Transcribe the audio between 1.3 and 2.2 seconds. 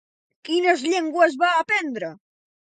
va aprendre?